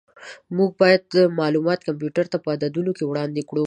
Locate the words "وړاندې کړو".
3.07-3.59